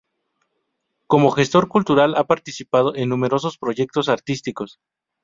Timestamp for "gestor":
1.29-1.67